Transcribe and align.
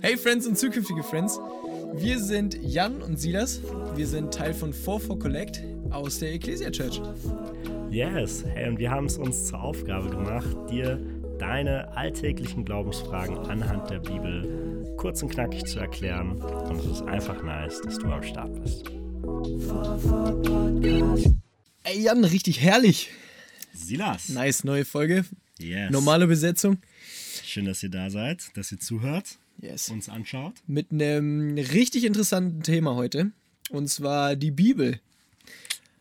Hey 0.00 0.16
Friends 0.16 0.46
und 0.46 0.58
zukünftige 0.58 1.02
Friends, 1.02 1.38
wir 1.94 2.18
sind 2.18 2.58
Jan 2.62 3.00
und 3.02 3.20
Silas. 3.20 3.60
Wir 3.94 4.06
sind 4.06 4.34
Teil 4.34 4.52
von 4.52 4.72
44 4.72 5.18
Collect 5.18 5.62
aus 5.90 6.18
der 6.18 6.34
Ecclesia 6.34 6.70
Church. 6.70 7.00
Yes, 7.90 8.44
hey, 8.44 8.68
und 8.68 8.78
wir 8.78 8.90
haben 8.90 9.06
es 9.06 9.16
uns 9.16 9.46
zur 9.46 9.62
Aufgabe 9.62 10.10
gemacht, 10.10 10.56
dir 10.70 10.98
deine 11.38 11.96
alltäglichen 11.96 12.64
Glaubensfragen 12.64 13.38
anhand 13.38 13.90
der 13.90 14.00
Bibel 14.00 14.94
kurz 14.96 15.22
und 15.22 15.30
knackig 15.30 15.64
zu 15.64 15.78
erklären. 15.78 16.40
Und 16.42 16.80
es 16.80 16.86
ist 16.86 17.02
einfach 17.02 17.42
nice, 17.42 17.80
dass 17.82 17.98
du 17.98 18.06
am 18.06 18.22
Start 18.22 18.62
bist. 18.62 18.90
Ey 21.84 22.00
Jan, 22.00 22.24
richtig 22.24 22.60
herrlich. 22.60 23.10
Silas. 23.72 24.28
Nice, 24.28 24.64
neue 24.64 24.84
Folge. 24.84 25.24
Yes. 25.58 25.90
Normale 25.90 26.26
Besetzung. 26.26 26.78
Schön, 27.44 27.64
dass 27.64 27.82
ihr 27.82 27.88
da 27.90 28.10
seid, 28.10 28.56
dass 28.56 28.72
ihr 28.72 28.78
zuhört, 28.78 29.38
Yes. 29.60 29.88
uns 29.90 30.08
anschaut. 30.08 30.54
Mit 30.66 30.90
einem 30.90 31.54
richtig 31.56 32.04
interessanten 32.04 32.62
Thema 32.62 32.94
heute. 32.94 33.32
Und 33.70 33.88
zwar 33.88 34.36
die 34.36 34.50
Bibel. 34.50 35.00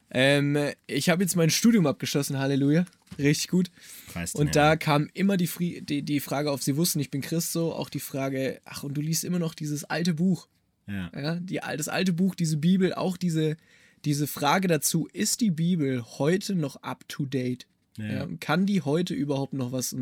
Ähm, 0.10 0.58
ich 0.88 1.10
habe 1.10 1.24
jetzt 1.24 1.36
mein 1.36 1.50
Studium 1.50 1.88
abgeschlossen, 1.88 2.38
Halleluja. 2.38 2.86
Richtig 3.18 3.48
gut. 3.50 3.72
Preis 4.12 4.34
den 4.34 4.42
Und 4.42 4.56
da 4.56 4.76
kam 4.76 5.10
immer 5.14 5.38
die, 5.38 5.48
Fri 5.48 5.82
die, 5.82 6.02
die 6.02 6.20
Frage 6.20 6.52
auf, 6.52 6.62
sie 6.62 6.76
wussten, 6.76 7.00
ich 7.00 7.12
bin 7.12 7.22
Christ, 7.22 7.54
so 7.54 7.74
auch 7.74 7.90
die 7.90 8.00
Frage, 8.00 8.60
ach, 8.66 8.84
und 8.84 8.96
du 8.96 9.02
liest 9.02 9.24
immer 9.24 9.40
noch 9.40 9.54
dieses 9.54 9.84
alte 9.86 10.14
Buch. 10.14 10.48
Ja. 10.88 11.12
Ja, 11.16 11.36
die, 11.36 11.60
das 11.78 11.88
alte 11.88 12.12
Buch, 12.14 12.36
diese 12.36 12.58
Bibel, 12.58 12.94
auch 12.94 13.16
diese, 13.16 13.56
diese 14.04 14.28
Frage 14.28 14.68
dazu, 14.68 15.08
ist 15.14 15.40
die 15.40 15.52
Bibel 15.52 16.04
heute 16.04 16.56
noch 16.56 16.78
up 16.84 17.08
to 17.08 17.26
date? 17.26 17.68
Ja. 17.98 18.06
Ja, 18.06 18.28
kann 18.40 18.66
die 18.66 18.82
heute 18.82 19.14
überhaupt 19.14 19.54
noch 19.54 19.72
was 19.72 19.96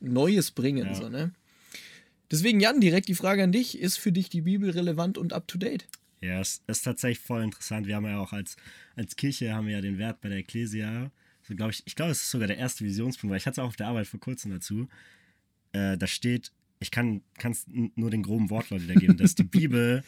Neues 0.00 0.50
bringen? 0.52 0.94
So, 0.94 1.08
ne? 1.08 1.32
Deswegen, 2.30 2.60
Jan, 2.60 2.80
direkt 2.80 3.08
die 3.08 3.14
Frage 3.14 3.42
an 3.42 3.52
dich: 3.52 3.78
Ist 3.78 3.98
für 3.98 4.12
dich 4.12 4.28
die 4.28 4.42
Bibel 4.42 4.70
relevant 4.70 5.18
und 5.18 5.32
up 5.32 5.48
to 5.48 5.58
date? 5.58 5.86
Ja, 6.20 6.40
es 6.40 6.62
ist 6.68 6.82
tatsächlich 6.82 7.18
voll 7.18 7.42
interessant. 7.42 7.86
Wir 7.86 7.96
haben 7.96 8.06
ja 8.06 8.20
auch 8.20 8.32
als, 8.32 8.56
als 8.94 9.16
Kirche 9.16 9.54
haben 9.54 9.66
wir 9.66 9.74
ja 9.74 9.80
den 9.80 9.98
Wert 9.98 10.20
bei 10.20 10.28
der 10.28 10.38
Ecclesia. 10.38 11.10
So, 11.42 11.56
glaub 11.56 11.70
ich, 11.70 11.82
ich 11.84 11.96
glaube, 11.96 12.12
es 12.12 12.22
ist 12.22 12.30
sogar 12.30 12.46
der 12.46 12.58
erste 12.58 12.84
Visionspunkt, 12.84 13.32
weil 13.32 13.38
ich 13.38 13.46
hatte 13.46 13.60
es 13.60 13.64
auch 13.64 13.68
auf 13.68 13.76
der 13.76 13.88
Arbeit 13.88 14.06
vor 14.06 14.20
kurzem 14.20 14.52
dazu. 14.52 14.88
Äh, 15.72 15.98
da 15.98 16.06
steht, 16.06 16.52
ich 16.78 16.92
kann 16.92 17.22
es 17.42 17.66
nur 17.66 18.10
den 18.10 18.22
groben 18.22 18.50
Wortlaut 18.50 18.82
wiedergeben, 18.82 19.16
dass 19.16 19.34
die 19.34 19.42
Bibel 19.42 20.04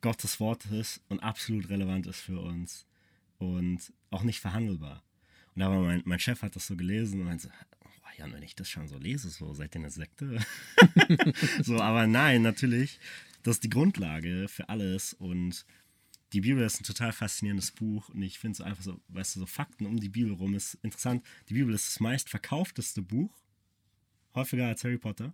Gottes 0.00 0.40
Wort 0.40 0.64
ist 0.66 1.02
und 1.08 1.20
absolut 1.20 1.68
relevant 1.68 2.06
ist 2.06 2.20
für 2.20 2.40
uns 2.40 2.86
und 3.36 3.92
auch 4.10 4.22
nicht 4.22 4.40
verhandelbar. 4.40 5.02
Und 5.58 5.74
war 5.74 5.82
mein, 5.82 6.02
mein 6.04 6.20
Chef 6.20 6.42
hat 6.42 6.54
das 6.54 6.68
so 6.68 6.76
gelesen 6.76 7.18
und 7.20 7.26
meinte, 7.26 7.50
oh 7.84 8.08
Jan, 8.16 8.32
wenn 8.32 8.44
ich 8.44 8.54
das 8.54 8.70
schon 8.70 8.86
so 8.86 8.96
lese, 8.96 9.28
so 9.28 9.52
seid 9.54 9.74
ihr 9.74 9.80
eine 9.80 9.90
Sekte? 9.90 10.38
so, 11.62 11.80
aber 11.80 12.06
nein, 12.06 12.42
natürlich, 12.42 13.00
das 13.42 13.56
ist 13.56 13.64
die 13.64 13.70
Grundlage 13.70 14.46
für 14.46 14.68
alles 14.68 15.14
und 15.14 15.66
die 16.32 16.42
Bibel 16.42 16.62
ist 16.62 16.80
ein 16.80 16.84
total 16.84 17.10
faszinierendes 17.10 17.72
Buch 17.72 18.08
und 18.10 18.22
ich 18.22 18.38
finde 18.38 18.56
so 18.56 18.62
einfach 18.62 18.84
so, 18.84 19.00
weißt 19.08 19.34
du, 19.34 19.40
so 19.40 19.46
Fakten 19.46 19.86
um 19.86 19.98
die 19.98 20.08
Bibel 20.08 20.32
rum 20.32 20.54
ist 20.54 20.74
interessant. 20.82 21.24
Die 21.48 21.54
Bibel 21.54 21.74
ist 21.74 21.88
das 21.88 21.98
meistverkaufteste 21.98 23.02
Buch, 23.02 23.34
häufiger 24.36 24.68
als 24.68 24.84
Harry 24.84 24.98
Potter. 24.98 25.32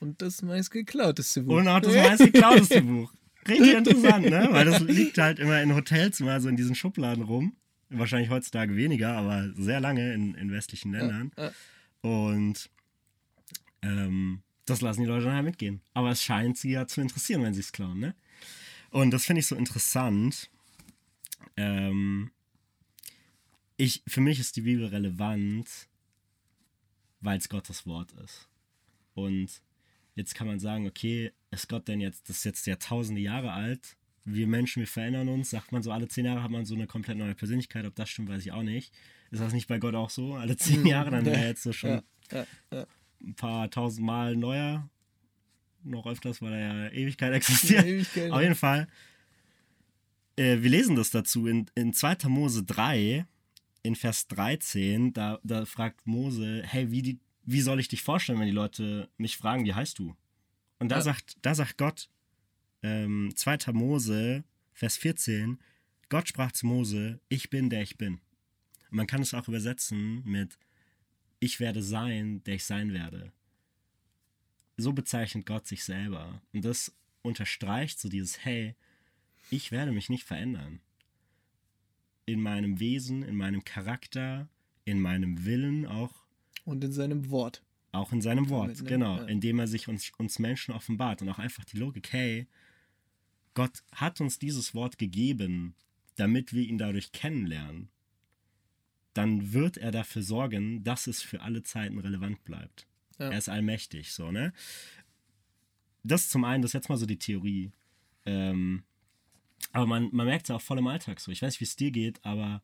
Und 0.00 0.22
das 0.22 0.42
meist 0.42 0.72
geklauteste 0.72 1.42
Buch. 1.42 1.54
Und 1.58 1.68
auch 1.68 1.80
das 1.80 1.94
meistgeklauteste 1.94 2.82
Buch. 2.82 3.14
Richtig 3.48 3.74
interessant, 3.74 4.28
ne? 4.28 4.48
Weil 4.50 4.64
das 4.64 4.80
liegt 4.80 5.18
halt 5.18 5.38
immer 5.38 5.62
in 5.62 5.72
Hotels, 5.74 6.18
mal 6.18 6.40
so 6.40 6.48
in 6.48 6.56
diesen 6.56 6.74
Schubladen 6.74 7.22
rum. 7.22 7.56
Wahrscheinlich 7.92 8.30
heutzutage 8.30 8.76
weniger, 8.76 9.16
aber 9.16 9.52
sehr 9.54 9.80
lange 9.80 10.14
in, 10.14 10.34
in 10.34 10.50
westlichen 10.50 10.92
Ländern. 10.92 11.32
ja. 11.36 11.52
Und 12.00 12.70
ähm, 13.82 14.42
das 14.64 14.80
lassen 14.80 15.02
die 15.02 15.06
Leute 15.06 15.26
dann 15.26 15.34
halt 15.34 15.44
mitgehen. 15.44 15.80
Aber 15.94 16.10
es 16.10 16.22
scheint 16.22 16.56
sie 16.56 16.70
ja 16.70 16.86
zu 16.86 17.00
interessieren, 17.00 17.42
wenn 17.42 17.54
sie 17.54 17.60
es 17.60 17.72
klauen, 17.72 17.98
ne? 17.98 18.14
Und 18.90 19.10
das 19.10 19.24
finde 19.24 19.40
ich 19.40 19.46
so 19.46 19.56
interessant. 19.56 20.50
Ähm, 21.56 22.30
ich, 23.76 24.02
für 24.06 24.20
mich 24.20 24.38
ist 24.38 24.56
die 24.56 24.62
Bibel 24.62 24.86
relevant, 24.86 25.68
weil 27.20 27.38
es 27.38 27.48
Gottes 27.48 27.86
Wort 27.86 28.12
ist. 28.24 28.48
Und 29.14 29.62
jetzt 30.14 30.34
kann 30.34 30.46
man 30.46 30.60
sagen, 30.60 30.86
okay, 30.86 31.32
ist 31.50 31.68
Gott 31.68 31.88
denn 31.88 32.00
jetzt, 32.00 32.28
das 32.28 32.38
ist 32.38 32.44
jetzt 32.44 32.66
Jahrtausende 32.66 33.20
Jahre 33.20 33.52
alt, 33.52 33.96
wir 34.24 34.46
Menschen, 34.46 34.80
wir 34.80 34.86
verändern 34.86 35.28
uns, 35.28 35.50
sagt 35.50 35.72
man 35.72 35.82
so, 35.82 35.90
alle 35.90 36.08
zehn 36.08 36.24
Jahre 36.24 36.42
hat 36.42 36.50
man 36.50 36.64
so 36.64 36.74
eine 36.74 36.86
komplett 36.86 37.18
neue 37.18 37.34
Persönlichkeit, 37.34 37.84
ob 37.84 37.94
das 37.94 38.08
stimmt, 38.08 38.28
weiß 38.28 38.44
ich 38.44 38.52
auch 38.52 38.62
nicht. 38.62 38.92
Ist 39.30 39.40
das 39.40 39.52
nicht 39.52 39.66
bei 39.66 39.78
Gott 39.78 39.94
auch 39.94 40.10
so? 40.10 40.34
Alle 40.34 40.56
zehn 40.56 40.86
Jahre, 40.86 41.10
dann 41.10 41.24
wäre 41.24 41.36
er 41.36 41.48
jetzt 41.48 41.62
so 41.62 41.72
schon 41.72 42.02
Ja, 42.30 42.46
ja, 42.72 42.86
ein 43.22 43.34
paar 43.34 43.70
tausend 43.70 44.06
Mal 44.06 44.36
neuer. 44.36 44.88
Noch 45.84 46.06
öfters, 46.06 46.40
weil 46.40 46.52
er 46.52 46.60
ja 46.60 46.92
Ewigkeit 46.92 47.32
existiert. 47.32 47.84
Ewigkeit, 47.84 48.30
Auf 48.30 48.40
jeden 48.40 48.54
Fall. 48.54 48.86
Äh, 50.36 50.62
wir 50.62 50.70
lesen 50.70 50.94
das 50.94 51.10
dazu 51.10 51.46
in, 51.46 51.66
in 51.74 51.92
2. 51.92 52.28
Mose 52.28 52.62
3, 52.62 53.26
in 53.82 53.96
Vers 53.96 54.28
13. 54.28 55.12
Da, 55.12 55.40
da 55.42 55.64
fragt 55.64 56.06
Mose: 56.06 56.62
Hey, 56.64 56.90
wie, 56.92 57.02
die, 57.02 57.18
wie 57.44 57.60
soll 57.60 57.80
ich 57.80 57.88
dich 57.88 58.02
vorstellen, 58.02 58.38
wenn 58.38 58.46
die 58.46 58.52
Leute 58.52 59.08
mich 59.16 59.36
fragen, 59.36 59.64
wie 59.64 59.74
heißt 59.74 59.98
du? 59.98 60.14
Und 60.78 60.90
da, 60.90 61.00
sagt, 61.00 61.36
da 61.42 61.54
sagt 61.54 61.78
Gott, 61.78 62.08
ähm, 62.82 63.32
2. 63.34 63.72
Mose, 63.72 64.44
Vers 64.74 64.96
14, 64.96 65.58
Gott 66.08 66.28
sprach 66.28 66.52
zu 66.52 66.66
Mose, 66.66 67.20
ich 67.28 67.50
bin, 67.50 67.70
der 67.70 67.82
ich 67.82 67.96
bin. 67.96 68.14
Und 68.90 68.96
man 68.96 69.06
kann 69.06 69.22
es 69.22 69.34
auch 69.34 69.48
übersetzen 69.48 70.22
mit, 70.24 70.58
ich 71.40 71.60
werde 71.60 71.82
sein, 71.82 72.42
der 72.44 72.54
ich 72.56 72.64
sein 72.64 72.92
werde. 72.92 73.32
So 74.76 74.92
bezeichnet 74.92 75.46
Gott 75.46 75.66
sich 75.66 75.84
selber. 75.84 76.42
Und 76.52 76.64
das 76.64 76.94
unterstreicht 77.22 78.00
so 78.00 78.08
dieses, 78.08 78.44
hey, 78.44 78.74
ich 79.50 79.70
werde 79.70 79.92
mich 79.92 80.08
nicht 80.08 80.24
verändern. 80.24 80.80
In 82.26 82.40
meinem 82.40 82.78
Wesen, 82.80 83.22
in 83.22 83.36
meinem 83.36 83.64
Charakter, 83.64 84.48
in 84.84 85.00
meinem 85.00 85.44
Willen 85.44 85.86
auch 85.86 86.24
Und 86.64 86.82
in 86.84 86.92
seinem 86.92 87.30
Wort. 87.30 87.62
auch 87.92 88.12
in 88.12 88.20
seinem 88.22 88.48
Wort, 88.48 88.84
genau, 88.86 89.18
Ja. 89.18 89.24
indem 89.24 89.58
er 89.58 89.66
sich 89.66 89.88
uns, 89.88 90.10
uns 90.18 90.38
Menschen 90.38 90.72
offenbart 90.72 91.22
und 91.22 91.28
auch 91.28 91.38
einfach 91.38 91.64
die 91.64 91.76
Logik, 91.78 92.12
hey, 92.12 92.46
Gott 93.54 93.82
hat 93.92 94.20
uns 94.20 94.38
dieses 94.38 94.74
Wort 94.74 94.98
gegeben, 94.98 95.74
damit 96.16 96.52
wir 96.52 96.62
ihn 96.62 96.78
dadurch 96.78 97.12
kennenlernen. 97.12 97.88
Dann 99.14 99.52
wird 99.52 99.76
er 99.76 99.90
dafür 99.90 100.22
sorgen, 100.22 100.84
dass 100.84 101.06
es 101.06 101.22
für 101.22 101.42
alle 101.42 101.62
Zeiten 101.62 101.98
relevant 101.98 102.44
bleibt. 102.44 102.86
Ja. 103.18 103.30
Er 103.30 103.38
ist 103.38 103.48
allmächtig, 103.48 104.12
so, 104.12 104.30
ne? 104.30 104.52
Das 106.02 106.30
zum 106.30 106.44
einen, 106.44 106.62
das 106.62 106.70
ist 106.70 106.74
jetzt 106.74 106.88
mal 106.88 106.96
so 106.96 107.06
die 107.06 107.18
Theorie. 107.18 107.70
Ähm, 108.24 108.82
aber 109.72 109.86
man, 109.86 110.08
man 110.12 110.26
merkt 110.26 110.44
es 110.44 110.48
ja 110.48 110.56
auch 110.56 110.62
voll 110.62 110.78
im 110.78 110.86
Alltag 110.86 111.20
so. 111.20 111.30
Ich 111.30 111.42
weiß 111.42 111.52
nicht, 111.52 111.60
wie 111.60 111.64
es 111.64 111.76
dir 111.76 111.90
geht, 111.90 112.24
aber 112.24 112.62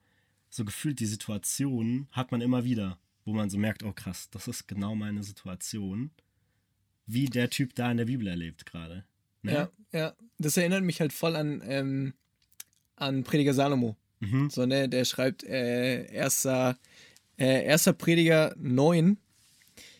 so 0.50 0.64
gefühlt 0.64 1.00
die 1.00 1.06
Situation 1.06 2.08
hat 2.10 2.32
man 2.32 2.40
immer 2.40 2.64
wieder, 2.64 2.98
wo 3.24 3.32
man 3.32 3.50
so 3.50 3.58
merkt, 3.58 3.82
oh 3.82 3.92
krass, 3.92 4.30
das 4.30 4.48
ist 4.48 4.66
genau 4.66 4.94
meine 4.94 5.22
Situation, 5.22 6.10
wie 7.06 7.26
der 7.26 7.50
Typ 7.50 7.74
da 7.74 7.90
in 7.90 7.98
der 7.98 8.06
Bibel 8.06 8.26
erlebt 8.26 8.66
gerade. 8.66 9.04
Ne? 9.42 9.52
Ja, 9.52 9.70
ja. 9.92 10.16
Das 10.38 10.56
erinnert 10.56 10.84
mich 10.84 11.00
halt 11.00 11.12
voll 11.12 11.36
an, 11.36 11.62
ähm, 11.66 12.14
an 12.96 13.24
Prediger 13.24 13.54
Salomo. 13.54 13.96
Mhm. 14.20 14.50
So, 14.50 14.66
ne, 14.66 14.88
der 14.88 15.04
schreibt, 15.04 15.44
äh, 15.44 16.10
erster, 16.12 16.76
äh, 17.36 17.64
erster 17.64 17.92
Prediger 17.92 18.54
9 18.58 19.18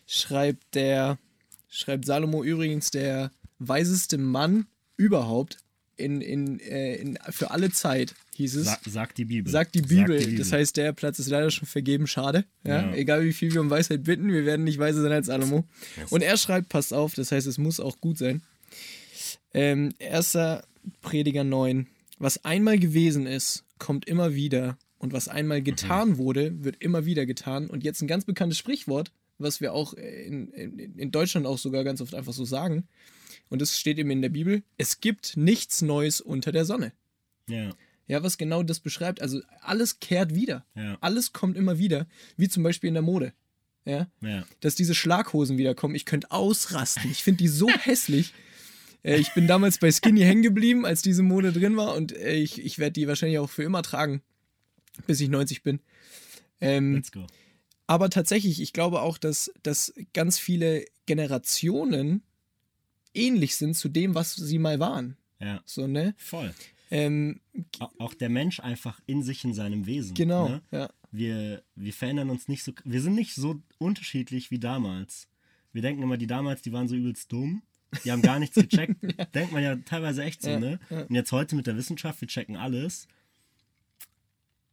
schreibt 0.05 0.75
der, 0.75 1.17
schreibt 1.69 2.05
Salomo 2.05 2.43
übrigens 2.43 2.91
der 2.91 3.31
weiseste 3.59 4.17
Mann 4.17 4.67
überhaupt 4.97 5.57
in, 5.99 6.21
in, 6.21 6.59
äh, 6.59 6.95
in, 6.95 7.17
für 7.29 7.51
alle 7.51 7.71
Zeit, 7.71 8.15
hieß 8.35 8.55
es. 8.55 8.65
Sa 8.65 8.79
sagt 8.85 9.17
die 9.17 9.25
Bibel. 9.25 9.51
Sagt 9.51 9.75
die 9.75 9.81
Bibel. 9.81 10.19
Sagt 10.19 10.31
die 10.31 10.35
Das 10.37 10.51
heißt, 10.51 10.77
der 10.77 10.93
Platz 10.93 11.19
ist 11.19 11.29
leider 11.29 11.51
schon 11.51 11.67
vergeben. 11.67 12.07
Schade. 12.07 12.45
Ja? 12.65 12.89
Ja. 12.89 12.93
Egal 12.93 13.23
wie 13.23 13.33
viel 13.33 13.53
wir 13.53 13.61
um 13.61 13.69
Weisheit 13.69 14.03
bitten, 14.03 14.31
wir 14.31 14.45
werden 14.45 14.63
nicht 14.63 14.79
weiser 14.79 15.01
sein 15.01 15.11
als 15.11 15.27
Salomo. 15.27 15.65
Yes. 15.97 16.11
Und 16.11 16.21
er 16.21 16.37
schreibt, 16.37 16.69
passt 16.69 16.93
auf, 16.93 17.15
das 17.15 17.31
heißt, 17.31 17.47
es 17.47 17.57
muss 17.57 17.79
auch 17.79 17.99
gut 17.99 18.17
sein. 18.17 18.41
Ähm, 19.53 19.93
erster 19.99 20.63
Prediger 21.01 21.43
9. 21.43 21.87
Was 22.17 22.43
einmal 22.45 22.77
gewesen 22.79 23.25
ist, 23.25 23.63
kommt 23.77 24.05
immer 24.07 24.35
wieder. 24.35 24.77
Und 24.97 25.13
was 25.13 25.29
einmal 25.29 25.61
getan 25.61 26.17
wurde, 26.17 26.63
wird 26.63 26.75
immer 26.81 27.05
wieder 27.05 27.25
getan. 27.25 27.69
Und 27.69 27.83
jetzt 27.85 28.01
ein 28.01 28.07
ganz 28.07 28.25
bekanntes 28.25 28.57
Sprichwort, 28.57 29.11
was 29.37 29.61
wir 29.61 29.73
auch 29.73 29.93
in, 29.93 30.49
in, 30.49 30.77
in 30.97 31.11
Deutschland 31.11 31.47
auch 31.47 31.57
sogar 31.57 31.85
ganz 31.85 32.01
oft 32.01 32.13
einfach 32.13 32.33
so 32.33 32.43
sagen. 32.43 32.85
Und 33.47 33.61
es 33.61 33.79
steht 33.79 33.97
eben 33.97 34.11
in 34.11 34.21
der 34.21 34.29
Bibel: 34.29 34.61
Es 34.77 34.99
gibt 34.99 35.37
nichts 35.37 35.81
Neues 35.81 36.19
unter 36.19 36.51
der 36.51 36.65
Sonne. 36.65 36.91
ja, 37.47 37.71
Ja, 38.07 38.23
was 38.23 38.37
genau 38.37 38.61
das 38.63 38.81
beschreibt. 38.81 39.21
Also 39.21 39.39
alles 39.61 39.99
kehrt 40.01 40.35
wieder. 40.35 40.65
ja, 40.75 40.97
Alles 40.99 41.31
kommt 41.31 41.55
immer 41.57 41.77
wieder. 41.77 42.05
Wie 42.35 42.49
zum 42.49 42.63
Beispiel 42.63 42.89
in 42.89 42.95
der 42.95 43.03
Mode. 43.03 43.31
Ja, 43.85 44.07
ja. 44.21 44.45
dass 44.59 44.75
diese 44.75 44.93
Schlaghosen 44.93 45.57
wiederkommen. 45.57 45.95
Ich 45.95 46.05
könnte 46.05 46.29
ausrasten. 46.31 47.09
Ich 47.09 47.23
finde 47.23 47.37
die 47.37 47.47
so 47.47 47.69
hässlich. 47.79 48.33
Äh, 49.03 49.17
ich 49.19 49.33
bin 49.33 49.47
damals 49.47 49.77
bei 49.77 49.91
Skinny 49.91 50.21
hängen 50.21 50.41
geblieben, 50.43 50.85
als 50.85 51.01
diese 51.01 51.23
Mode 51.23 51.51
drin 51.53 51.77
war. 51.77 51.95
Und 51.95 52.11
äh, 52.15 52.33
ich, 52.35 52.63
ich 52.63 52.79
werde 52.79 52.93
die 52.93 53.07
wahrscheinlich 53.07 53.39
auch 53.39 53.49
für 53.49 53.63
immer 53.63 53.81
tragen, 53.83 54.21
bis 55.07 55.19
ich 55.21 55.29
90 55.29 55.63
bin. 55.63 55.79
Ähm, 56.61 56.95
Let's 56.95 57.11
go. 57.11 57.25
Aber 57.87 58.09
tatsächlich, 58.09 58.61
ich 58.61 58.73
glaube 58.73 59.01
auch, 59.01 59.17
dass, 59.17 59.51
dass 59.63 59.93
ganz 60.13 60.37
viele 60.37 60.85
Generationen 61.05 62.21
ähnlich 63.13 63.55
sind 63.55 63.75
zu 63.75 63.89
dem, 63.89 64.15
was 64.15 64.35
sie 64.35 64.59
mal 64.59 64.79
waren. 64.79 65.17
Ja. 65.39 65.61
So, 65.65 65.87
ne? 65.87 66.13
Voll. 66.17 66.53
Ähm, 66.91 67.39
Au- 67.79 67.89
Auch 67.99 68.13
der 68.13 68.29
Mensch 68.29 68.59
einfach 68.59 68.99
in 69.05 69.23
sich, 69.23 69.43
in 69.43 69.53
seinem 69.53 69.85
Wesen. 69.85 70.13
genau, 70.15 70.49
Ne? 70.49 70.61
ja. 70.71 70.89
Wir, 71.11 71.63
wir 71.75 71.93
verändern 71.93 72.29
uns 72.29 72.47
nicht 72.47 72.63
so. 72.63 72.71
Wir 72.83 73.01
sind 73.01 73.15
nicht 73.15 73.33
so 73.33 73.59
unterschiedlich 73.79 74.51
wie 74.51 74.59
damals. 74.59 75.27
Wir 75.73 75.81
denken 75.81 76.03
immer, 76.03 76.17
die 76.17 76.27
damals, 76.27 76.61
die 76.61 76.71
waren 76.71 76.87
so 76.87 76.95
übelst 76.95 77.31
dumm. 77.31 77.63
Die 78.03 78.11
haben 78.11 78.21
gar 78.21 78.39
nichts 78.39 78.55
gecheckt. 78.55 78.95
Denkt 79.35 79.51
man 79.51 79.63
ja 79.63 79.75
teilweise 79.77 80.23
echt 80.23 80.41
so, 80.41 80.49
Ja, 80.51 80.59
ne? 80.59 80.79
ja. 80.89 81.01
Und 81.01 81.15
jetzt 81.15 81.31
heute 81.31 81.55
mit 81.55 81.67
der 81.67 81.75
Wissenschaft, 81.77 82.21
wir 82.21 82.27
checken 82.27 82.55
alles. 82.55 83.07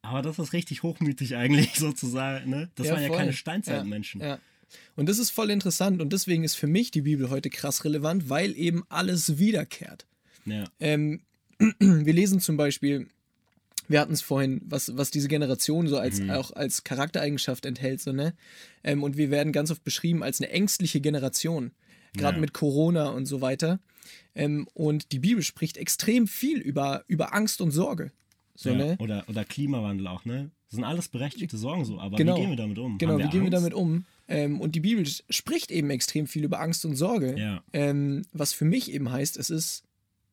Aber 0.03 0.23
das 0.23 0.39
ist 0.39 0.53
richtig 0.53 0.83
hochmütig 0.83 1.35
eigentlich 1.37 1.75
sozusagen, 1.77 2.51
ne? 2.51 2.71
Das 2.77 2.87
Ja, 2.87 2.93
waren 2.95 3.03
ja 3.03 3.09
voll. 3.09 3.17
keine 3.19 3.33
Steinzeitmenschen. 3.33 4.21
Ja. 4.21 4.39
Und 4.97 5.09
das 5.09 5.19
ist 5.19 5.31
voll 5.31 5.51
interessant 5.51 6.01
und 6.03 6.13
deswegen 6.13 6.45
ist 6.45 6.55
für 6.57 6.67
mich 6.67 6.91
die 6.91 7.03
Bibel 7.03 7.31
heute 7.31 7.51
krass 7.51 7.85
relevant, 7.85 8.29
weil 8.29 8.57
eben 8.57 8.85
alles 8.89 9.39
wiederkehrt. 9.39 10.07
Ja. 10.45 10.65
Ähm, 10.81 11.23
wir 11.79 12.13
lesen 12.13 12.41
zum 12.41 12.57
Beispiel, 12.57 13.09
wir 13.89 14.01
hatten 14.01 14.13
es 14.13 14.23
vorhin, 14.23 14.61
was, 14.65 14.97
was 14.97 15.11
diese 15.13 15.29
Generation 15.29 15.87
so 15.87 15.97
als, 15.99 16.21
auch 16.29 16.51
als 16.53 16.83
Charaktereigenschaft 16.85 17.65
enthält, 17.65 18.01
so, 18.01 18.13
ne? 18.13 18.35
Ähm, 18.85 19.03
und 19.03 19.17
wir 19.17 19.31
werden 19.31 19.53
ganz 19.53 19.71
oft 19.71 19.85
beschrieben 19.85 20.23
als 20.23 20.41
eine 20.41 20.51
ängstliche 20.51 21.01
Generation, 21.01 21.71
gerade 22.17 22.37
Ja. 22.37 22.41
mit 22.41 22.53
Corona 22.53 23.11
und 23.11 23.27
so 23.27 23.41
weiter. 23.41 23.81
Ähm, 24.35 24.69
und 24.75 25.13
die 25.13 25.19
Bibel 25.19 25.43
spricht 25.43 25.77
extrem 25.77 26.27
viel 26.27 26.59
über, 26.59 27.05
über 27.09 27.35
Angst 27.35 27.61
und 27.61 27.71
Sorge. 27.71 28.13
So, 28.55 28.71
ja. 28.71 28.77
ne? 28.77 28.97
Oder, 29.01 29.25
oder 29.29 29.45
Klimawandel 29.45 30.07
auch, 30.07 30.25
ne? 30.25 30.51
Das 30.69 30.75
sind 30.77 30.85
alles 30.85 31.09
berechtigte 31.09 31.57
Sorgen 31.59 31.85
so, 31.85 32.01
aber 32.01 32.17
Genau. 32.17 32.37
wie 32.37 32.41
gehen 32.41 32.51
wir 32.51 32.57
damit 32.57 32.79
um? 32.79 32.99
Genau, 32.99 33.19
wie 33.19 33.23
gehen 33.23 33.33
wir 33.35 33.41
Angst? 33.43 33.55
damit 33.55 33.75
um? 33.75 34.05
Ähm, 34.29 34.61
und 34.61 34.75
die 34.75 34.81
Bibel 34.81 35.07
spricht 35.31 35.71
eben 35.71 35.91
extrem 35.91 36.27
viel 36.27 36.45
über 36.45 36.61
Angst 36.61 36.85
und 36.85 36.97
Sorge. 36.97 37.39
Ja. 37.39 37.63
Ähm, 37.73 38.23
was 38.33 38.53
für 38.53 38.65
mich 38.65 38.91
eben 38.93 39.11
heißt, 39.13 39.37
es 39.37 39.51
ist 39.51 39.85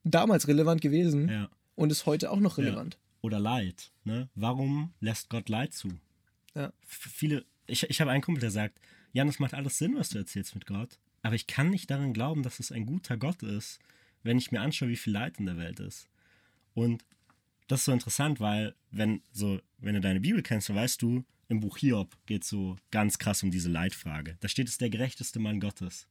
damals 0.04 0.48
relevant 0.48 0.82
gewesen 0.82 1.30
Ja. 1.30 1.50
und 1.76 1.92
ist 1.92 2.06
heute 2.08 2.32
auch 2.32 2.40
noch 2.40 2.58
relevant. 2.58 2.98
Oder 3.22 3.40
Leid, 3.40 3.92
ne? 4.04 4.28
Warum 4.36 4.94
lässt 5.00 5.30
Gott 5.30 5.48
Leid 5.50 5.74
zu? 5.74 5.90
Viele, 6.86 7.46
ich, 7.68 7.84
ich 7.90 8.02
habe 8.02 8.12
einen 8.12 8.22
Kumpel, 8.22 8.42
der 8.42 8.52
sagt, 8.52 8.80
Jan, 9.14 9.28
das 9.28 9.40
macht 9.40 9.54
alles 9.54 9.78
Sinn, 9.78 9.96
was 9.96 10.10
du 10.10 10.18
erzählst 10.18 10.56
mit 10.56 10.66
Gott, 10.66 11.00
aber 11.24 11.36
ich 11.36 11.48
kann 11.48 11.70
nicht 11.70 11.90
daran 11.90 12.14
glauben, 12.14 12.44
dass 12.44 12.60
es 12.60 12.72
ein 12.72 12.86
guter 12.86 13.18
Gott 13.18 13.42
ist, 13.42 13.80
wenn 14.22 14.38
ich 14.38 14.52
mir 14.52 14.62
anschaue, 14.62 14.90
wie 14.90 14.98
viel 14.98 15.14
Leid 15.14 15.40
in 15.40 15.46
der 15.48 15.58
Welt 15.58 15.80
ist. 15.80 16.10
Und 16.74 17.04
das 17.68 17.80
ist 17.80 17.86
so 17.86 17.92
interessant, 17.92 18.40
weil 18.40 18.76
wenn 18.92 19.22
so, 19.32 19.60
wenn 19.80 19.96
du 19.96 20.02
deine 20.02 20.20
Bibel 20.20 20.44
kennst, 20.44 20.70
dann 20.70 20.76
weißt 20.76 21.02
du, 21.02 21.24
im 21.48 21.60
Buch 21.60 21.78
Hiob 21.78 22.16
geht 22.26 22.44
so 22.44 22.78
ganz 22.92 23.18
krass 23.18 23.42
um 23.44 23.52
diese 23.52 23.70
Leitfrage. 23.70 24.38
Da 24.42 24.48
steht 24.48 24.68
es 24.68 24.78
der 24.78 24.90
gerechteste 24.90 25.40
Mann 25.40 25.60
Gottes. 25.60 26.08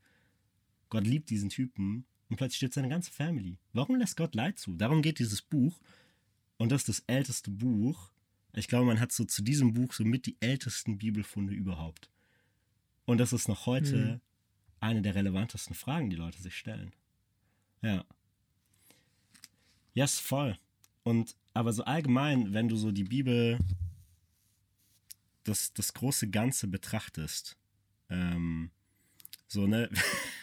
Gott 0.89 1.07
liebt 1.07 1.31
diesen 1.31 1.49
Typen 1.49 2.05
und 2.29 2.37
plötzlich 2.37 2.57
steht 2.59 2.75
seine 2.75 2.89
ganze 2.89 3.11
Family. 3.11 3.59
Warum 3.73 3.97
lässt 3.97 4.17
Gott 4.17 4.35
Leid 4.35 4.59
zu? 4.59 4.77
Darum 4.77 5.03
geht 5.03 5.19
dieses 5.19 5.43
Buch. 5.43 5.81
Und 6.57 6.71
das 6.71 6.83
ist 6.83 6.89
das 6.89 7.05
älteste 7.07 7.51
Buch. 7.51 8.13
Ich 8.55 8.69
glaube, 8.69 8.87
man 8.87 9.01
hat 9.01 9.13
so 9.13 9.25
zu 9.25 9.43
diesem 9.43 9.75
Buch 9.75 9.93
so 9.93 10.05
mit 10.05 10.27
die 10.27 10.37
ältesten 10.41 10.99
Bibelfunde 10.99 11.55
überhaupt. 11.55 12.11
Und 13.05 13.19
das 13.19 13.33
ist 13.33 13.49
noch 13.49 13.67
heute 13.67 13.97
Mhm. 13.97 14.21
Eine 14.83 15.03
der 15.03 15.15
relevantesten 15.15 15.75
Fragen, 15.75 16.11
die 16.11 16.17
Leute 16.17 16.43
sich 16.43 16.57
stellen. 16.57 16.93
Ja. 17.83 18.05
Yes, 19.95 20.19
voll. 20.19 20.57
Und 21.05 21.37
aber 21.55 21.73
so 21.73 21.85
allgemein, 21.85 22.53
wenn 22.53 22.69
du 22.69 22.77
so 22.77 22.91
die 22.93 23.05
Bibel, 23.05 23.59
das, 25.45 25.73
das 25.75 25.93
große 25.95 26.31
Ganze 26.31 26.67
betrachtest, 26.67 27.57
ähm, 28.11 28.71
so, 29.47 29.67
ne? 29.67 29.89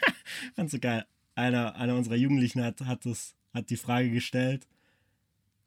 Ganz 0.55 0.71
so 0.71 0.79
geil. 0.79 1.05
Einer, 1.35 1.75
einer 1.75 1.95
unserer 1.95 2.15
Jugendlichen 2.15 2.63
hat, 2.63 2.81
hat, 2.81 3.05
das, 3.05 3.35
hat 3.53 3.69
die 3.69 3.77
Frage 3.77 4.11
gestellt, 4.11 4.67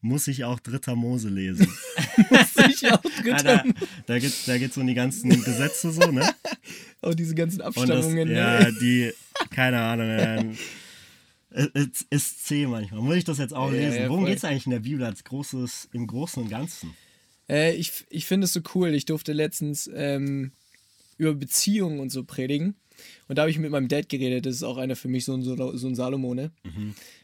muss 0.00 0.28
ich 0.28 0.44
auch 0.44 0.60
Dritter 0.60 0.96
Mose 0.96 1.28
lesen? 1.28 1.66
Sicher 2.54 2.98
auch 2.98 3.04
Ja, 3.24 3.36
Dritter. 3.36 3.64
da 3.64 3.86
da 4.06 4.18
geht 4.18 4.30
es 4.30 4.44
da 4.44 4.58
geht's 4.58 4.76
um 4.76 4.86
die 4.86 4.94
ganzen 4.94 5.30
Gesetze 5.30 5.92
so, 5.92 6.10
ne? 6.10 6.28
Oh, 7.02 7.12
diese 7.12 7.34
ganzen 7.34 7.60
Und 7.60 7.76
das, 7.76 7.84
Abstammungen. 7.88 8.30
ja, 8.30 8.60
ne? 8.60 8.72
die, 8.80 9.12
keine 9.50 9.80
Ahnung, 9.80 10.06
ähm, 10.18 10.58
es 11.50 12.06
ist 12.10 12.46
zäh 12.46 12.66
manchmal. 12.66 13.00
Muss 13.00 13.16
ich 13.16 13.24
das 13.24 13.38
jetzt 13.38 13.54
auch 13.54 13.70
Ja, 13.72 13.78
lesen? 13.80 13.98
ja, 14.02 14.08
Worum 14.08 14.24
geht 14.24 14.38
es 14.38 14.44
eigentlich 14.44 14.66
in 14.66 14.72
der 14.72 14.80
Bibel 14.80 15.04
als 15.04 15.24
großes, 15.24 15.88
im 15.92 16.06
Großen 16.06 16.42
und 16.42 16.48
Ganzen? 16.48 16.94
Äh, 17.48 17.74
ich 17.74 18.04
ich 18.08 18.24
finde 18.26 18.44
es 18.46 18.52
so 18.52 18.60
cool. 18.74 18.94
Ich 18.94 19.04
durfte 19.04 19.32
letztens 19.32 19.90
ähm, 19.94 20.52
über 21.18 21.34
Beziehungen 21.34 22.00
und 22.00 22.10
so 22.10 22.24
predigen. 22.24 22.74
Und 23.28 23.36
da 23.36 23.42
habe 23.42 23.50
ich 23.50 23.58
mit 23.58 23.70
meinem 23.70 23.88
Dad 23.88 24.08
geredet. 24.08 24.46
Das 24.46 24.54
ist 24.54 24.62
auch 24.62 24.76
einer 24.78 24.96
für 24.96 25.08
mich 25.08 25.24
so 25.24 25.34
ein, 25.34 25.42
so 25.42 25.56
ein 25.88 25.94
Salomone. 25.94 26.52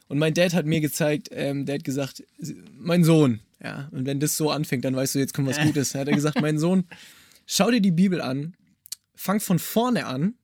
Und 0.08 0.18
mein 0.18 0.34
Dad 0.34 0.52
hat 0.54 0.66
mir 0.66 0.80
gezeigt, 0.80 1.28
ähm, 1.30 1.66
der 1.66 1.76
hat 1.76 1.84
gesagt, 1.84 2.24
mein 2.76 3.04
Sohn, 3.04 3.40
ja, 3.62 3.88
und 3.92 4.04
wenn 4.06 4.18
das 4.18 4.36
so 4.36 4.50
anfängt, 4.50 4.84
dann 4.84 4.96
weißt 4.96 5.14
du, 5.14 5.18
jetzt 5.20 5.34
kommt 5.34 5.46
was 5.48 5.58
Gutes. 5.62 5.94
Hat 5.94 6.08
er 6.08 6.14
gesagt, 6.14 6.40
mein 6.40 6.58
Sohn, 6.58 6.84
schau 7.46 7.70
dir 7.70 7.80
die 7.80 7.90
Bibel 7.92 8.20
an, 8.20 8.54
fang 9.18 9.40
von 9.40 9.58
vorne 9.58 10.06
an. 10.06 10.34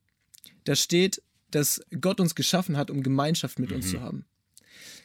Da 0.65 0.75
steht, 0.75 1.23
dass 1.51 1.81
Gott 2.01 2.21
uns 2.21 2.35
geschaffen 2.35 2.77
hat, 2.77 2.91
um 2.91 3.03
Gemeinschaft 3.03 3.59
mit 3.59 3.71
uns 3.73 3.91
zu 3.91 4.01
haben. 4.01 4.27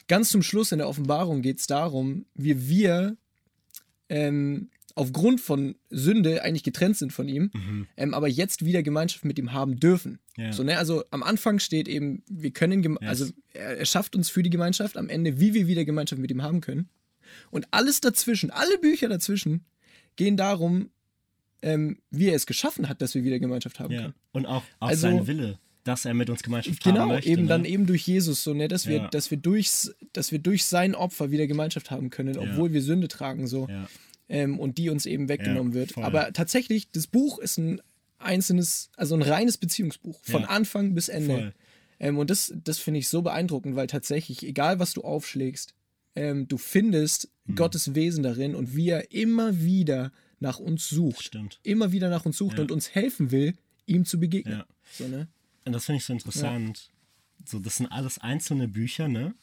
Ganz 0.07 0.31
zum 0.31 0.41
Schluss 0.41 0.71
in 0.71 0.79
der 0.79 0.87
Offenbarung 0.89 1.41
geht 1.43 1.59
es 1.59 1.67
darum, 1.67 2.25
wie 2.33 2.67
wir 2.67 3.15
ähm, 4.09 4.69
aufgrund 4.95 5.39
von 5.39 5.75
Sünde 5.91 6.41
eigentlich 6.43 6.63
getrennt 6.63 6.97
sind 6.97 7.13
von 7.13 7.29
ihm, 7.29 7.51
ähm, 7.95 8.13
aber 8.15 8.27
jetzt 8.27 8.65
wieder 8.65 8.81
Gemeinschaft 8.81 9.23
mit 9.23 9.37
ihm 9.37 9.53
haben 9.53 9.79
dürfen. 9.79 10.17
Ja. 10.35 10.51
So, 10.51 10.63
ne? 10.63 10.79
Also 10.79 11.03
am 11.11 11.21
Anfang 11.21 11.59
steht 11.59 11.87
eben, 11.87 12.23
wir 12.27 12.51
können, 12.51 12.81
Yes. 12.83 12.97
also 13.01 13.25
er, 13.53 13.77
er 13.77 13.85
schafft 13.85 14.15
uns 14.15 14.29
für 14.29 14.41
die 14.41 14.49
Gemeinschaft, 14.49 14.97
am 14.97 15.09
Ende, 15.09 15.39
wie 15.39 15.53
wir 15.53 15.67
wieder 15.67 15.85
Gemeinschaft 15.85 16.19
mit 16.19 16.31
ihm 16.31 16.41
haben 16.41 16.61
können. 16.61 16.89
Und 17.51 17.67
alles 17.69 18.01
dazwischen, 18.01 18.49
alle 18.49 18.79
Bücher 18.79 19.07
dazwischen, 19.09 19.63
gehen 20.15 20.35
darum, 20.37 20.89
ähm, 21.61 21.99
wie 22.11 22.27
er 22.29 22.35
es 22.35 22.45
geschaffen 22.45 22.87
hat, 22.89 23.01
dass 23.01 23.15
wir 23.15 23.23
wieder 23.23 23.39
Gemeinschaft 23.39 23.79
haben 23.79 23.93
Ja. 23.93 24.01
können. 24.01 24.13
Und 24.31 24.45
auch, 24.45 24.63
auch 24.79 24.87
Also- 24.89 25.01
sein 25.07 25.27
Wille, 25.27 25.59
dass 25.83 26.05
er 26.05 26.13
mit 26.13 26.29
uns 26.29 26.43
Gemeinschaft 26.43 26.85
haben 26.85 26.93
Genau, 26.93 27.07
möchte. 27.07 27.29
eben 27.29 27.43
ne? 27.43 27.47
dann 27.47 27.65
eben 27.65 27.85
durch 27.85 28.05
Jesus, 28.07 28.43
so, 28.43 28.53
ne, 28.53 28.67
dass 28.67 28.87
wir, 28.87 28.97
Ja. 28.97 29.07
dass 29.09 29.31
wir 29.31 29.37
durchs, 29.37 29.93
dass 30.13 30.31
wir 30.31 30.39
durch 30.39 30.65
sein 30.65 30.93
Opfer 30.95 31.31
wieder 31.31 31.47
Gemeinschaft 31.47 31.89
haben 31.91 32.09
können, 32.09 32.37
obwohl 32.37 32.73
wir 32.73 32.81
Sünde 32.81 33.07
tragen, 33.07 33.47
so. 33.47 33.67
Ja. 33.69 33.87
ähm, 34.31 34.59
und 34.59 34.77
die 34.77 34.89
uns 34.89 35.05
eben 35.07 35.27
weggenommen 35.27 35.73
Ja, 35.73 35.79
wird. 35.79 35.91
voll. 35.93 36.03
Aber 36.03 36.31
tatsächlich, 36.33 36.91
das 36.91 37.07
Buch 37.07 37.39
ist 37.39 37.57
ein 37.57 37.81
einzelnes, 38.19 38.91
also 38.95 39.15
ein 39.15 39.21
reines 39.21 39.57
Beziehungsbuch, 39.57 40.19
von 40.23 40.41
Ja. 40.43 40.47
Anfang 40.49 40.93
bis 40.93 41.09
Ende. 41.09 41.53
Ähm, 41.99 42.17
und 42.17 42.29
das, 42.29 42.53
das 42.63 42.77
finde 42.79 42.99
ich 42.99 43.07
so 43.07 43.21
beeindruckend, 43.21 43.75
weil 43.75 43.87
tatsächlich, 43.87 44.43
egal 44.45 44.79
was 44.79 44.93
du 44.93 45.01
aufschlägst, 45.01 45.73
ähm, 46.15 46.47
du 46.47 46.57
findest 46.57 47.29
Hm. 47.47 47.55
Gottes 47.55 47.95
Wesen 47.95 48.23
darin 48.23 48.55
und 48.55 48.75
wie 48.75 48.89
er 48.89 49.11
immer 49.11 49.61
wieder 49.61 50.11
nach 50.39 50.59
uns 50.59 50.89
sucht. 50.89 51.23
Stimmt. 51.23 51.59
Immer 51.63 51.91
wieder 51.91 52.09
nach 52.09 52.25
uns 52.25 52.37
sucht 52.37 52.57
Ja. 52.57 52.61
und 52.63 52.71
uns 52.71 52.93
helfen 52.95 53.31
will, 53.31 53.57
ihm 53.85 54.05
zu 54.05 54.19
begegnen. 54.19 54.59
Ja. 54.59 54.65
So, 54.91 55.07
ne? 55.07 55.27
Und 55.65 55.73
das 55.73 55.85
finde 55.85 55.97
ich 55.97 56.05
so 56.05 56.13
interessant. 56.13 56.89
So, 57.45 57.59
das 57.59 57.77
sind 57.77 57.87
alles 57.87 58.17
einzelne 58.19 58.67
Bücher, 58.67 59.07
ne? 59.07 59.33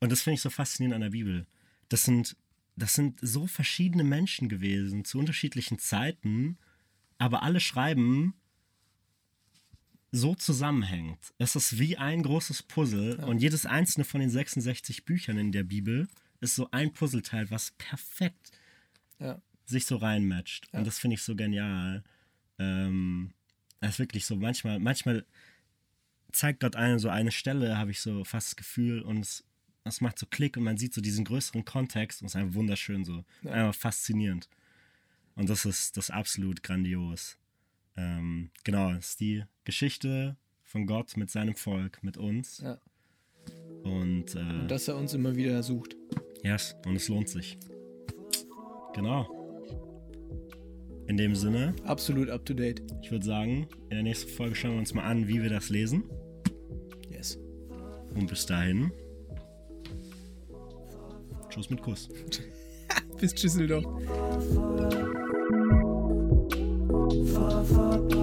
Und 0.00 0.12
das 0.12 0.22
finde 0.22 0.34
ich 0.34 0.40
so 0.42 0.50
faszinierend 0.50 0.94
an 0.94 1.00
der 1.02 1.10
Bibel. 1.10 1.46
Das 1.88 2.04
sind, 2.04 2.36
das 2.76 2.94
sind 2.94 3.18
so 3.20 3.46
verschiedene 3.46 4.04
Menschen 4.04 4.48
gewesen 4.48 5.04
zu 5.04 5.18
unterschiedlichen 5.18 5.78
Zeiten, 5.78 6.58
aber 7.18 7.42
alle 7.42 7.60
schreiben 7.60 8.34
so 10.10 10.34
zusammenhängt. 10.34 11.18
Es 11.38 11.54
ist 11.56 11.78
wie 11.78 11.96
ein 11.98 12.22
großes 12.22 12.62
Puzzle 12.62 13.16
und 13.24 13.40
jedes 13.42 13.66
einzelne 13.66 14.04
von 14.04 14.20
den 14.20 14.30
66 14.30 15.04
Büchern 15.04 15.36
in 15.36 15.52
der 15.52 15.64
Bibel 15.64 16.08
ist 16.40 16.54
so 16.54 16.70
ein 16.70 16.92
Puzzleteil, 16.92 17.50
was 17.50 17.72
perfekt 17.72 18.52
Ja. 19.18 19.40
Sich 19.68 19.86
so 19.86 19.96
reinmatcht. 19.96 20.68
Und 20.72 20.86
das 20.86 20.98
finde 20.98 21.14
ich 21.14 21.22
so 21.22 21.36
genial. 21.36 22.02
Ähm, 22.58 23.32
das 23.80 23.90
ist 23.90 23.98
wirklich 23.98 24.26
so, 24.26 24.36
manchmal, 24.36 24.78
manchmal 24.78 25.24
zeigt 26.32 26.60
Gott 26.60 26.76
einem 26.76 26.98
so 26.98 27.08
eine 27.08 27.30
Stelle, 27.30 27.78
habe 27.78 27.90
ich 27.90 28.00
so 28.00 28.24
fast 28.24 28.48
das 28.48 28.56
Gefühl, 28.56 29.02
und 29.02 29.20
es, 29.20 29.44
es 29.84 30.00
macht 30.00 30.18
so 30.18 30.26
Klick 30.26 30.56
und 30.56 30.64
man 30.64 30.76
sieht 30.76 30.92
so 30.92 31.00
diesen 31.00 31.24
größeren 31.24 31.64
Kontext 31.64 32.20
und 32.20 32.26
es 32.26 32.34
ist 32.34 32.40
einfach 32.40 32.54
wunderschön 32.54 33.04
so. 33.04 33.24
Einfach 33.44 33.74
faszinierend. 33.74 34.48
Und 35.34 35.48
das 35.48 35.64
ist 35.64 35.96
das 35.96 36.06
ist 36.06 36.10
absolut 36.10 36.62
grandios. 36.62 37.38
Ähm, 37.96 38.50
genau, 38.64 38.92
es 38.92 39.10
ist 39.10 39.20
die 39.20 39.44
Geschichte 39.64 40.36
von 40.64 40.86
Gott 40.86 41.16
mit 41.16 41.30
seinem 41.30 41.54
Volk, 41.54 42.02
mit 42.02 42.16
uns. 42.16 42.58
Ja. 42.58 42.78
Und, 43.84 44.34
äh, 44.34 44.38
Und 44.38 44.68
dass 44.68 44.88
er 44.88 44.96
uns 44.96 45.14
immer 45.14 45.34
wieder 45.36 45.62
sucht. 45.62 45.96
Yes, 46.42 46.76
und 46.84 46.96
es 46.96 47.08
lohnt 47.08 47.28
sich. 47.28 47.58
Genau. 48.94 49.37
In 51.08 51.16
dem 51.16 51.34
Sinne, 51.34 51.74
Absolut 51.84 52.28
up 52.28 52.44
to 52.44 52.52
date. 52.52 52.82
ich 53.02 53.10
würde 53.10 53.24
sagen, 53.24 53.66
in 53.84 53.96
der 53.96 54.02
nächsten 54.02 54.30
Folge 54.30 54.54
schauen 54.54 54.72
wir 54.72 54.78
uns 54.78 54.92
mal 54.92 55.04
an, 55.04 55.26
wie 55.26 55.42
wir 55.42 55.48
das 55.48 55.70
lesen. 55.70 56.04
Yes. 57.10 57.38
Und 58.14 58.28
bis 58.28 58.44
dahin. 58.44 58.92
Tschüss 61.48 61.70
mit 61.70 61.80
Kuss. 61.80 62.10
Bis 63.18 63.34
far 67.64 68.17